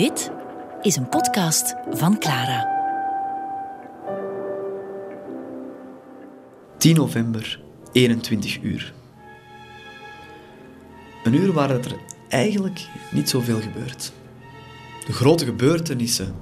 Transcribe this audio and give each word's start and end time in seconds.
Dit 0.00 0.30
is 0.82 0.96
een 0.96 1.08
podcast 1.08 1.74
van 1.90 2.18
Clara. 2.18 2.68
10 6.78 6.96
november, 6.96 7.62
21 7.92 8.62
uur. 8.62 8.94
Een 11.24 11.34
uur 11.34 11.52
waar 11.52 11.70
het 11.70 11.84
er 11.84 11.96
eigenlijk 12.28 12.88
niet 13.12 13.28
zoveel 13.28 13.60
gebeurt. 13.60 14.12
De 15.06 15.12
grote 15.12 15.44
gebeurtenissen 15.44 16.34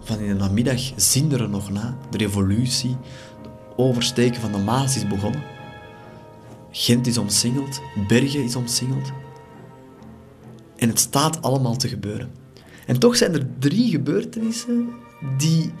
van 0.00 0.18
in 0.18 0.28
de 0.28 0.34
namiddag 0.34 0.92
zinderen 0.96 1.50
nog 1.50 1.70
na. 1.70 1.96
De 2.10 2.18
revolutie, 2.18 2.96
de 3.42 3.48
oversteken 3.76 4.40
van 4.40 4.52
de 4.52 4.58
Maas 4.58 4.96
is 4.96 5.08
begonnen. 5.08 5.42
Gent 6.70 7.06
is 7.06 7.18
omsingeld, 7.18 7.80
Bergen 8.08 8.44
is 8.44 8.56
omsingeld. 8.56 9.12
En 10.76 10.88
het 10.88 10.98
staat 10.98 11.42
allemaal 11.42 11.76
te 11.76 11.88
gebeuren. 11.88 12.45
En 12.86 12.98
toch 12.98 13.16
zijn 13.16 13.34
er 13.34 13.46
drie 13.58 13.90
gebeurtenissen 13.90 14.88
die 15.36 15.72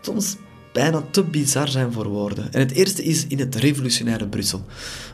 soms 0.00 0.36
bijna 0.72 1.02
te 1.10 1.24
bizar 1.24 1.68
zijn 1.68 1.92
voor 1.92 2.08
woorden. 2.08 2.52
En 2.52 2.60
het 2.60 2.70
eerste 2.70 3.02
is 3.02 3.26
in 3.26 3.38
het 3.38 3.54
revolutionaire 3.54 4.28
Brussel. 4.28 4.64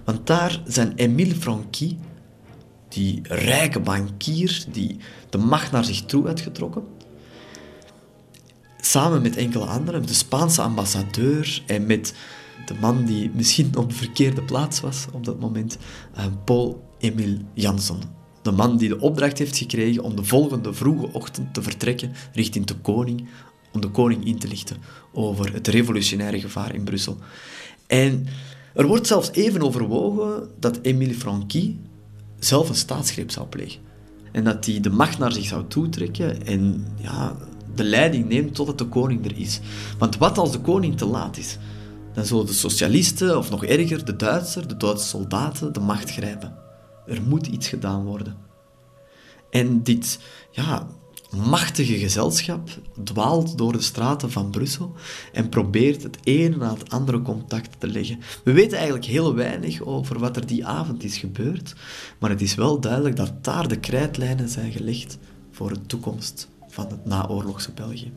Want 0.04 0.26
daar 0.26 0.62
zijn 0.66 0.96
Émile 0.96 1.34
Franqui, 1.34 1.98
die 2.88 3.20
rijke 3.22 3.80
bankier, 3.80 4.64
die 4.72 4.96
de 5.30 5.38
macht 5.38 5.72
naar 5.72 5.84
zich 5.84 6.04
toe 6.04 6.26
had 6.26 6.40
getrokken, 6.40 6.82
samen 8.80 9.22
met 9.22 9.36
enkele 9.36 9.64
anderen, 9.64 10.00
met 10.00 10.08
de 10.08 10.14
Spaanse 10.14 10.62
ambassadeur 10.62 11.62
en 11.66 11.86
met 11.86 12.14
de 12.66 12.74
man 12.80 13.04
die 13.04 13.30
misschien 13.34 13.76
op 13.76 13.88
de 13.88 13.96
verkeerde 13.96 14.42
plaats 14.42 14.80
was 14.80 15.06
op 15.12 15.24
dat 15.24 15.40
moment, 15.40 15.78
eh, 16.14 16.24
Paul-Emile 16.44 17.38
Janssen. 17.54 18.00
De 18.46 18.52
man 18.52 18.76
die 18.76 18.88
de 18.88 19.00
opdracht 19.00 19.38
heeft 19.38 19.56
gekregen 19.56 20.02
om 20.02 20.16
de 20.16 20.24
volgende 20.24 20.72
vroege 20.74 21.12
ochtend 21.12 21.54
te 21.54 21.62
vertrekken 21.62 22.12
richting 22.32 22.66
de 22.66 22.74
koning, 22.74 23.28
om 23.72 23.80
de 23.80 23.88
koning 23.88 24.24
in 24.24 24.38
te 24.38 24.48
lichten 24.48 24.76
over 25.12 25.52
het 25.52 25.68
revolutionaire 25.68 26.40
gevaar 26.40 26.74
in 26.74 26.84
Brussel. 26.84 27.18
En 27.86 28.26
er 28.74 28.86
wordt 28.86 29.06
zelfs 29.06 29.30
even 29.32 29.62
overwogen 29.62 30.48
dat 30.60 30.80
Émile 30.80 31.14
Franqui 31.14 31.80
zelf 32.38 32.68
een 32.68 32.74
staatsgreep 32.74 33.30
zou 33.30 33.46
plegen. 33.46 33.80
En 34.32 34.44
dat 34.44 34.66
hij 34.66 34.80
de 34.80 34.90
macht 34.90 35.18
naar 35.18 35.32
zich 35.32 35.44
zou 35.44 35.64
toetrekken 35.68 36.46
en 36.46 36.86
ja, 37.00 37.36
de 37.74 37.84
leiding 37.84 38.28
neemt 38.28 38.54
totdat 38.54 38.78
de 38.78 38.84
koning 38.84 39.24
er 39.24 39.38
is. 39.38 39.60
Want 39.98 40.16
wat 40.16 40.38
als 40.38 40.52
de 40.52 40.60
koning 40.60 40.96
te 40.96 41.06
laat 41.06 41.36
is? 41.36 41.58
Dan 42.14 42.26
zullen 42.26 42.46
de 42.46 42.52
socialisten, 42.52 43.38
of 43.38 43.50
nog 43.50 43.64
erger, 43.64 44.04
de 44.04 44.16
Duitsers, 44.16 44.66
de 44.66 44.76
Duitse 44.76 45.06
soldaten, 45.06 45.72
de 45.72 45.80
macht 45.80 46.10
grijpen. 46.10 46.65
Er 47.06 47.22
moet 47.22 47.46
iets 47.46 47.68
gedaan 47.68 48.04
worden. 48.04 48.36
En 49.50 49.82
dit 49.82 50.18
ja, 50.50 50.88
machtige 51.30 51.98
gezelschap 51.98 52.68
dwaalt 53.04 53.58
door 53.58 53.72
de 53.72 53.80
straten 53.80 54.30
van 54.30 54.50
Brussel 54.50 54.94
en 55.32 55.48
probeert 55.48 56.02
het 56.02 56.18
ene 56.22 56.56
na 56.56 56.72
het 56.72 56.90
andere 56.90 57.22
contact 57.22 57.80
te 57.80 57.86
leggen. 57.86 58.20
We 58.44 58.52
weten 58.52 58.76
eigenlijk 58.76 59.06
heel 59.06 59.34
weinig 59.34 59.82
over 59.82 60.18
wat 60.18 60.36
er 60.36 60.46
die 60.46 60.66
avond 60.66 61.04
is 61.04 61.18
gebeurd, 61.18 61.74
maar 62.18 62.30
het 62.30 62.42
is 62.42 62.54
wel 62.54 62.80
duidelijk 62.80 63.16
dat 63.16 63.44
daar 63.44 63.68
de 63.68 63.78
krijtlijnen 63.78 64.48
zijn 64.48 64.72
gelegd 64.72 65.18
voor 65.50 65.68
de 65.68 65.86
toekomst 65.86 66.48
van 66.68 66.86
het 66.88 67.04
naoorlogse 67.04 67.72
België. 67.72 68.12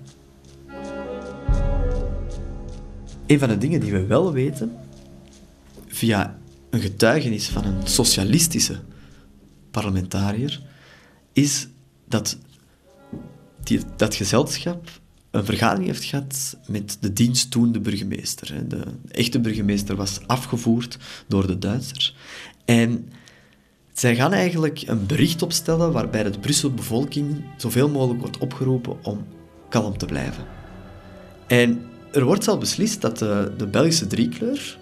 Een 3.27 3.39
van 3.39 3.49
de 3.49 3.57
dingen 3.57 3.79
die 3.79 3.91
we 3.91 4.05
wel 4.05 4.31
weten, 4.31 4.77
via 5.87 6.38
een 6.69 6.81
getuigenis 6.81 7.47
van 7.47 7.65
een 7.65 7.87
socialistische 7.87 8.79
parlementariër, 9.71 10.61
is 11.33 11.67
dat 12.07 12.37
die, 13.63 13.79
dat 13.95 14.15
gezelschap 14.15 14.89
een 15.31 15.45
vergadering 15.45 15.85
heeft 15.85 16.03
gehad 16.03 16.57
met 16.67 16.97
de 16.99 17.13
diensttoende 17.13 17.79
burgemeester. 17.79 18.67
De 18.67 18.83
echte 19.11 19.39
burgemeester 19.39 19.95
was 19.95 20.19
afgevoerd 20.27 20.97
door 21.27 21.47
de 21.47 21.57
Duitsers. 21.57 22.15
En 22.65 23.09
zij 23.93 24.15
gaan 24.15 24.33
eigenlijk 24.33 24.83
een 24.85 25.05
bericht 25.05 25.41
opstellen 25.41 25.91
waarbij 25.91 26.23
de 26.23 26.39
Brusselse 26.39 26.75
bevolking 26.75 27.43
zoveel 27.57 27.89
mogelijk 27.89 28.19
wordt 28.19 28.37
opgeroepen 28.37 29.03
om 29.03 29.25
kalm 29.69 29.97
te 29.97 30.05
blijven. 30.05 30.45
En 31.47 31.81
er 32.11 32.25
wordt 32.25 32.43
zelf 32.43 32.59
beslist 32.59 33.01
dat 33.01 33.17
de, 33.17 33.53
de 33.57 33.67
Belgische 33.67 34.07
driekleur, 34.07 34.77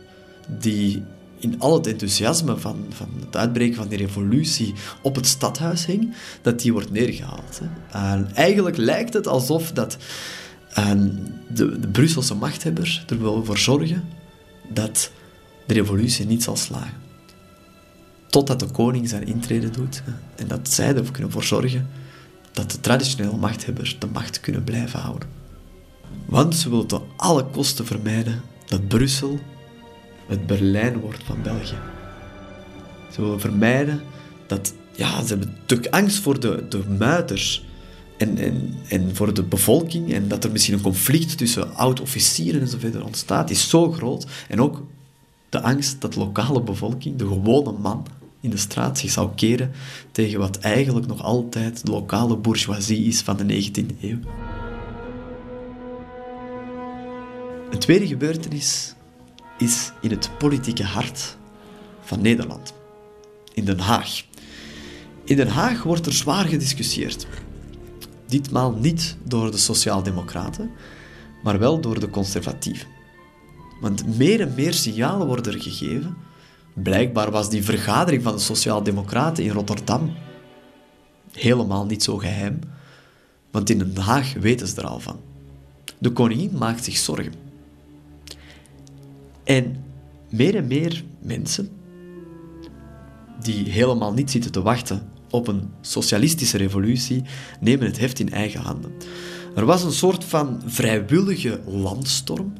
die 0.59 1.03
in 1.39 1.59
al 1.59 1.73
het 1.73 1.87
enthousiasme 1.87 2.57
van, 2.57 2.85
van 2.89 3.09
het 3.25 3.35
uitbreken 3.35 3.75
van 3.75 3.87
die 3.87 3.97
revolutie 3.97 4.73
op 5.01 5.15
het 5.15 5.27
stadhuis 5.27 5.85
hing, 5.85 6.15
dat 6.41 6.59
die 6.59 6.73
wordt 6.73 6.91
neergehaald. 6.91 7.59
Hè. 7.59 7.99
En 7.99 8.35
eigenlijk 8.35 8.77
lijkt 8.77 9.13
het 9.13 9.27
alsof 9.27 9.71
dat 9.71 9.97
de, 11.53 11.79
de 11.79 11.87
Brusselse 11.91 12.35
machthebber 12.35 13.03
er 13.07 13.19
wil 13.19 13.45
voor 13.45 13.57
zorgen 13.57 14.03
dat 14.69 15.11
de 15.65 15.73
revolutie 15.73 16.25
niet 16.25 16.43
zal 16.43 16.55
slagen. 16.55 17.05
Totdat 18.29 18.59
de 18.59 18.71
koning 18.71 19.09
zijn 19.09 19.27
intrede 19.27 19.69
doet 19.69 20.03
en 20.35 20.47
dat 20.47 20.69
zij 20.69 20.95
ervoor 20.95 21.11
kunnen 21.11 21.31
voor 21.31 21.43
zorgen 21.43 21.89
dat 22.51 22.71
de 22.71 22.79
traditionele 22.79 23.37
machthebbers 23.37 23.99
de 23.99 24.07
macht 24.13 24.39
kunnen 24.39 24.63
blijven 24.63 24.99
houden. 24.99 25.29
Want 26.25 26.55
ze 26.55 26.69
willen 26.69 26.87
tot 26.87 27.03
alle 27.15 27.45
kosten 27.45 27.85
vermijden 27.85 28.41
dat 28.65 28.87
Brussel 28.87 29.39
het 30.27 30.47
Berlijn 30.47 30.99
wordt 30.99 31.23
van 31.23 31.41
België. 31.41 31.77
Ze 33.11 33.21
willen 33.21 33.39
vermijden 33.39 34.01
dat... 34.47 34.73
Ja, 34.95 35.21
ze 35.21 35.27
hebben 35.27 35.55
natuurlijk 35.59 35.93
angst 35.93 36.19
voor 36.19 36.39
de, 36.39 36.65
de 36.69 36.81
muiters 36.97 37.65
en, 38.17 38.37
en, 38.37 38.75
en 38.87 39.15
voor 39.15 39.33
de 39.33 39.43
bevolking 39.43 40.13
en 40.13 40.27
dat 40.27 40.43
er 40.43 40.51
misschien 40.51 40.73
een 40.73 40.81
conflict 40.81 41.37
tussen 41.37 41.75
oud-officieren 41.75 42.61
en 42.61 42.79
verder 42.79 43.05
ontstaat, 43.05 43.49
is 43.49 43.69
zo 43.69 43.91
groot. 43.91 44.27
En 44.47 44.61
ook 44.61 44.83
de 45.49 45.61
angst 45.61 46.01
dat 46.01 46.13
de 46.13 46.19
lokale 46.19 46.61
bevolking, 46.61 47.17
de 47.17 47.27
gewone 47.27 47.71
man 47.71 48.05
in 48.41 48.49
de 48.49 48.57
straat, 48.57 48.97
zich 48.97 49.11
zou 49.11 49.29
keren 49.35 49.71
tegen 50.11 50.39
wat 50.39 50.57
eigenlijk 50.57 51.07
nog 51.07 51.21
altijd 51.21 51.85
de 51.85 51.91
lokale 51.91 52.37
bourgeoisie 52.37 53.05
is 53.05 53.21
van 53.21 53.37
de 53.37 53.43
19e 53.43 54.01
eeuw. 54.01 54.19
Een 57.71 57.79
tweede 57.79 58.07
gebeurtenis 58.07 58.95
is 59.57 59.91
in 60.01 60.09
het 60.09 60.29
politieke 60.37 60.83
hart 60.83 61.37
van 62.01 62.21
Nederland, 62.21 62.73
in 63.53 63.65
Den 63.65 63.79
Haag. 63.79 64.23
In 65.23 65.35
Den 65.35 65.47
Haag 65.47 65.83
wordt 65.83 66.05
er 66.05 66.13
zwaar 66.13 66.45
gediscussieerd. 66.45 67.27
Ditmaal 68.25 68.71
niet 68.71 69.17
door 69.23 69.51
de 69.51 69.57
Sociaaldemocraten, 69.57 70.71
maar 71.43 71.59
wel 71.59 71.81
door 71.81 71.99
de 71.99 72.09
conservatieven. 72.09 72.87
Want 73.81 74.17
meer 74.17 74.41
en 74.41 74.53
meer 74.55 74.73
signalen 74.73 75.27
worden 75.27 75.53
er 75.53 75.61
gegeven. 75.61 76.17
Blijkbaar 76.73 77.31
was 77.31 77.49
die 77.49 77.63
vergadering 77.63 78.23
van 78.23 78.35
de 78.35 78.41
Sociaaldemocraten 78.41 79.43
in 79.43 79.51
Rotterdam 79.51 80.15
helemaal 81.31 81.85
niet 81.85 82.03
zo 82.03 82.17
geheim, 82.17 82.59
want 83.51 83.69
in 83.69 83.77
Den 83.77 83.97
Haag 83.97 84.33
weten 84.33 84.67
ze 84.67 84.81
er 84.81 84.87
al 84.87 84.99
van. 84.99 85.19
De 85.97 86.11
koningin 86.11 86.57
maakt 86.57 86.83
zich 86.83 86.97
zorgen. 86.97 87.46
En 89.47 89.83
meer 90.29 90.55
en 90.55 90.67
meer 90.67 91.03
mensen 91.21 91.69
die 93.41 93.69
helemaal 93.69 94.13
niet 94.13 94.31
zitten 94.31 94.51
te 94.51 94.61
wachten 94.61 95.09
op 95.29 95.47
een 95.47 95.69
socialistische 95.81 96.57
revolutie, 96.57 97.23
nemen 97.59 97.85
het 97.85 97.99
heft 97.99 98.19
in 98.19 98.31
eigen 98.31 98.61
handen. 98.61 98.91
Er 99.55 99.65
was 99.65 99.83
een 99.83 99.91
soort 99.91 100.23
van 100.23 100.61
vrijwillige 100.65 101.61
landstorm. 101.65 102.53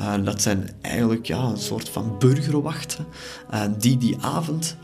Uh, 0.00 0.24
dat 0.24 0.42
zijn 0.42 0.70
eigenlijk 0.80 1.26
ja, 1.26 1.42
een 1.42 1.58
soort 1.58 1.88
van 1.88 2.18
burgerwachten 2.18 3.06
uh, 3.52 3.64
die 3.78 3.98
die 3.98 4.16
avond 4.20 4.76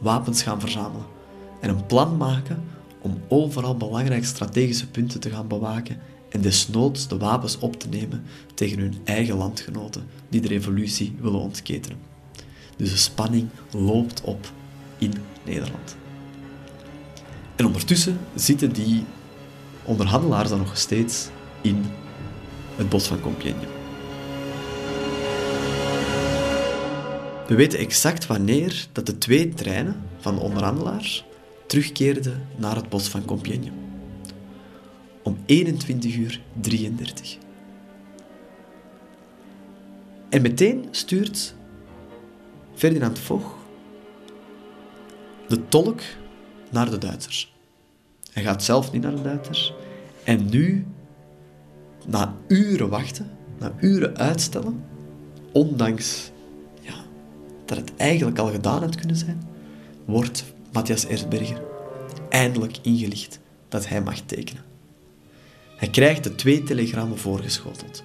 wapens 0.00 0.42
gaan 0.42 0.60
verzamelen 0.60 1.06
en 1.60 1.68
een 1.68 1.86
plan 1.86 2.16
maken 2.16 2.62
om 3.00 3.20
overal 3.28 3.76
belangrijke 3.76 4.26
strategische 4.26 4.90
punten 4.90 5.20
te 5.20 5.30
gaan 5.30 5.48
bewaken 5.48 5.96
en 6.28 6.40
desnoods 6.40 7.08
de 7.08 7.16
wapens 7.16 7.58
op 7.58 7.80
te 7.80 7.88
nemen 7.88 8.24
tegen 8.54 8.78
hun 8.78 8.96
eigen 9.04 9.36
landgenoten 9.36 10.06
die 10.28 10.40
de 10.40 10.48
revolutie 10.48 11.16
willen 11.20 11.40
ontketenen. 11.40 11.98
Dus 12.76 12.90
de 12.90 12.96
spanning 12.96 13.48
loopt 13.72 14.20
op 14.20 14.52
in 14.98 15.12
Nederland. 15.44 15.96
En 17.56 17.66
ondertussen 17.66 18.18
zitten 18.34 18.72
die 18.72 19.04
onderhandelaars 19.84 20.48
dan 20.48 20.58
nog 20.58 20.76
steeds 20.78 21.28
in 21.60 21.84
het 22.76 22.88
bos 22.88 23.06
van 23.06 23.20
Compiègne. 23.20 23.66
We 27.46 27.54
weten 27.54 27.78
exact 27.78 28.26
wanneer 28.26 28.86
dat 28.92 29.06
de 29.06 29.18
twee 29.18 29.48
treinen 29.48 30.02
van 30.18 30.34
de 30.34 30.40
onderhandelaars 30.40 31.24
terugkeerden 31.66 32.46
naar 32.56 32.76
het 32.76 32.88
bos 32.88 33.08
van 33.08 33.24
Compiègne 33.24 33.70
om 35.28 35.38
21 35.46 36.16
uur 36.16 36.40
33. 36.60 37.38
En 40.28 40.42
meteen 40.42 40.88
stuurt 40.90 41.54
Ferdinand 42.74 43.18
Foch 43.18 43.56
de 45.48 45.68
tolk 45.68 46.00
naar 46.70 46.90
de 46.90 46.98
Duitsers. 46.98 47.54
Hij 48.32 48.42
gaat 48.42 48.62
zelf 48.62 48.92
niet 48.92 49.02
naar 49.02 49.14
de 49.16 49.22
Duitsers. 49.22 49.74
En 50.24 50.48
nu, 50.48 50.86
na 52.06 52.34
uren 52.46 52.88
wachten, 52.88 53.30
na 53.58 53.72
uren 53.80 54.16
uitstellen, 54.16 54.84
ondanks 55.52 56.30
ja, 56.80 56.94
dat 57.64 57.76
het 57.76 57.92
eigenlijk 57.96 58.38
al 58.38 58.50
gedaan 58.50 58.80
had 58.80 58.94
kunnen 58.94 59.16
zijn, 59.16 59.42
wordt 60.04 60.44
Matthias 60.72 61.06
Erzberger 61.06 61.62
eindelijk 62.28 62.78
ingelicht 62.82 63.40
dat 63.68 63.88
hij 63.88 64.02
mag 64.02 64.20
tekenen. 64.20 64.67
Hij 65.78 65.90
krijgt 65.90 66.24
de 66.24 66.34
twee 66.34 66.62
telegrammen 66.62 67.18
voorgeschoteld. 67.18 68.02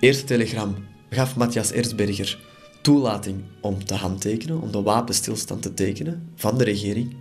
Eerste 0.00 0.24
telegram 0.24 0.74
gaf 1.10 1.36
Matthias 1.36 1.72
Erzberger 1.72 2.38
toelating 2.82 3.42
om 3.60 3.84
te 3.84 3.94
handtekenen, 3.94 4.60
om 4.60 4.72
de 4.72 4.82
wapenstilstand 4.82 5.62
te 5.62 5.74
tekenen 5.74 6.32
van 6.34 6.58
de 6.58 6.64
regering. 6.64 7.16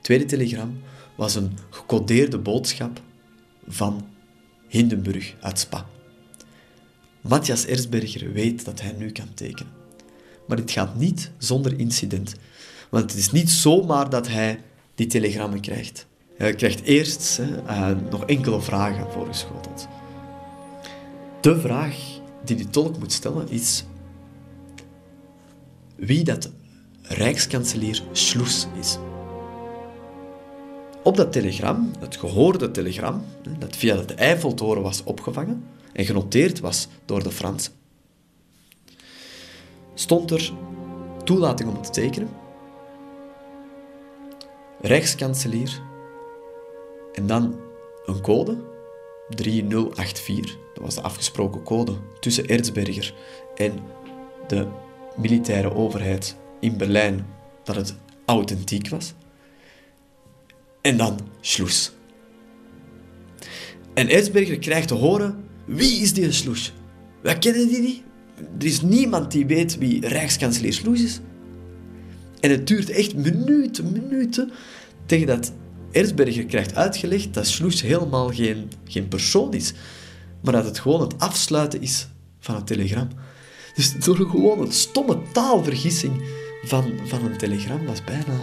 Tweede 0.00 0.24
telegram 0.24 0.80
was 1.16 1.34
een 1.34 1.58
gecodeerde 1.70 2.38
boodschap 2.38 3.00
van 3.66 4.08
Hindenburg 4.68 5.34
uit 5.40 5.58
Spa. 5.58 5.86
Matthias 7.20 7.66
Erzberger 7.66 8.32
weet 8.32 8.64
dat 8.64 8.80
hij 8.80 8.92
nu 8.92 9.10
kan 9.10 9.34
tekenen. 9.34 9.72
Maar 10.46 10.56
dit 10.56 10.70
gaat 10.70 10.96
niet 10.96 11.30
zonder 11.38 11.78
incident. 11.78 12.34
Want 12.90 13.10
het 13.10 13.20
is 13.20 13.32
niet 13.32 13.50
zomaar 13.50 14.10
dat 14.10 14.28
hij 14.28 14.62
die 14.94 15.06
telegrammen 15.06 15.60
krijgt. 15.60 16.06
Hij 16.42 16.54
krijgt 16.54 16.82
eerst 16.82 17.36
hè, 17.36 17.62
uh, 17.62 18.10
nog 18.10 18.24
enkele 18.24 18.60
vragen 18.60 19.12
voorgeschoteld. 19.12 19.88
De 21.40 21.60
vraag 21.60 21.96
die 22.44 22.56
de 22.56 22.70
tolk 22.70 22.98
moet 22.98 23.12
stellen 23.12 23.48
is 23.50 23.84
wie 25.96 26.24
dat 26.24 26.50
rijkskanselier 27.02 28.02
Schloes 28.12 28.66
is. 28.78 28.98
Op 31.02 31.16
dat 31.16 31.32
telegram, 31.32 31.90
het 31.98 32.16
gehoorde 32.16 32.70
telegram, 32.70 33.24
dat 33.58 33.76
via 33.76 33.96
de 33.96 34.14
Eiffeltoren 34.14 34.82
was 34.82 35.04
opgevangen 35.04 35.64
en 35.92 36.04
genoteerd 36.04 36.60
was 36.60 36.88
door 37.04 37.22
de 37.22 37.30
Fransen, 37.30 37.72
stond 39.94 40.30
er 40.30 40.52
toelating 41.24 41.68
om 41.68 41.82
te 41.82 41.90
tekenen, 41.90 42.28
Rijkskanselier 44.80 45.90
en 47.12 47.26
dan 47.26 47.60
een 48.06 48.20
code, 48.20 48.56
3084. 49.28 50.56
Dat 50.74 50.84
was 50.84 50.94
de 50.94 51.02
afgesproken 51.02 51.62
code 51.62 51.92
tussen 52.20 52.46
Erzberger 52.46 53.14
en 53.54 53.72
de 54.48 54.66
militaire 55.16 55.74
overheid 55.74 56.36
in 56.60 56.76
Berlijn, 56.76 57.26
dat 57.64 57.76
het 57.76 57.94
authentiek 58.24 58.88
was. 58.88 59.14
En 60.80 60.96
dan 60.96 61.18
Schloes. 61.40 61.92
En 63.94 64.08
Erzberger 64.08 64.58
krijgt 64.58 64.88
te 64.88 64.94
horen, 64.94 65.44
wie 65.64 66.00
is 66.00 66.12
die 66.12 66.32
Schloes? 66.32 66.72
Wij 67.22 67.38
kennen 67.38 67.68
die 67.68 67.80
niet. 67.80 68.02
Er 68.58 68.66
is 68.66 68.82
niemand 68.82 69.32
die 69.32 69.46
weet 69.46 69.78
wie 69.78 70.08
Rijkskanselier 70.08 70.72
Schloes 70.72 71.02
is. 71.02 71.20
En 72.40 72.50
het 72.50 72.66
duurt 72.66 72.90
echt 72.90 73.14
minuten, 73.14 73.92
minuten 73.92 74.52
tegen 75.06 75.26
dat 75.26 75.52
Erzberger 75.92 76.44
krijgt 76.44 76.74
uitgelegd 76.74 77.34
dat 77.34 77.46
Schloes 77.46 77.82
helemaal 77.82 78.28
geen, 78.28 78.70
geen 78.84 79.08
persoon 79.08 79.54
is, 79.54 79.72
maar 80.40 80.52
dat 80.52 80.64
het 80.64 80.78
gewoon 80.78 81.00
het 81.00 81.18
afsluiten 81.18 81.82
is 81.82 82.08
van 82.40 82.54
een 82.54 82.64
telegram. 82.64 83.08
Dus 83.74 83.94
door 84.04 84.16
gewoon 84.16 84.60
een 84.60 84.72
stomme 84.72 85.18
taalvergissing 85.32 86.22
van, 86.64 86.92
van 87.04 87.24
een 87.24 87.36
telegram 87.36 87.86
was 87.86 88.04
bijna 88.04 88.40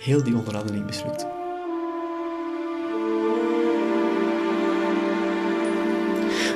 heel 0.00 0.22
die 0.22 0.36
onderhandeling 0.36 0.84
mislukt. 0.84 1.26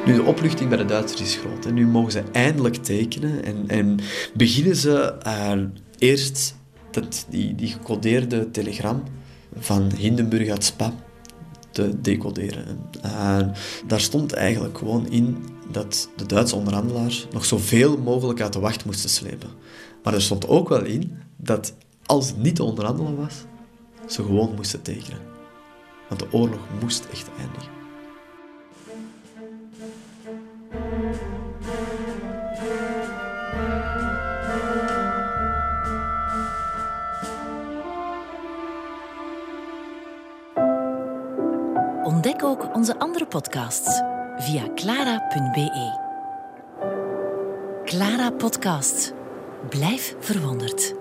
Nu, 0.06 0.14
de 0.14 0.22
opluchting 0.22 0.68
bij 0.68 0.78
de 0.78 0.84
Duitsers 0.84 1.20
is 1.20 1.36
groot. 1.36 1.66
En 1.66 1.74
nu 1.74 1.86
mogen 1.86 2.12
ze 2.12 2.22
eindelijk 2.32 2.74
tekenen 2.76 3.44
en, 3.44 3.64
en 3.66 3.98
beginnen 4.34 4.76
ze 4.76 5.14
uh, 5.26 5.64
eerst 5.98 6.56
dat, 6.90 7.26
die, 7.28 7.54
die 7.54 7.68
gecodeerde 7.68 8.50
telegram 8.50 9.02
van 9.58 9.92
Hindenburg 9.92 10.48
uit 10.48 10.64
Spa 10.64 10.92
te 11.70 12.00
decoderen. 12.00 12.66
En 13.02 13.52
daar 13.86 14.00
stond 14.00 14.32
eigenlijk 14.32 14.78
gewoon 14.78 15.10
in 15.10 15.44
dat 15.70 16.08
de 16.16 16.26
Duitse 16.26 16.56
onderhandelaars 16.56 17.26
nog 17.32 17.44
zoveel 17.44 17.98
mogelijk 17.98 18.40
uit 18.40 18.52
de 18.52 18.60
wacht 18.60 18.84
moesten 18.84 19.10
slepen. 19.10 19.50
Maar 20.02 20.14
er 20.14 20.22
stond 20.22 20.48
ook 20.48 20.68
wel 20.68 20.84
in 20.84 21.18
dat 21.36 21.74
als 22.06 22.28
het 22.28 22.36
niet 22.36 22.56
te 22.56 22.64
onderhandelen 22.64 23.16
was, 23.16 23.34
ze 24.06 24.22
gewoon 24.22 24.54
moesten 24.54 24.82
tekenen. 24.82 25.20
Want 26.08 26.20
de 26.20 26.32
oorlog 26.32 26.60
moest 26.80 27.06
echt 27.12 27.30
eindigen. 27.38 27.79
Ook 42.50 42.74
onze 42.74 42.98
andere 42.98 43.26
podcasts 43.26 44.02
via 44.36 44.62
clara.be. 44.74 45.98
Clara 47.84 48.30
Podcast. 48.30 49.12
Blijf 49.68 50.14
verwonderd. 50.18 50.99